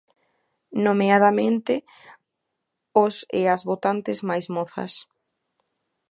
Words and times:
Nomeadamente, 0.85 1.73
os 3.05 3.15
e 3.39 3.41
as 3.53 3.61
votantes 3.69 4.17
máis 4.29 4.45
mozas. 4.55 4.93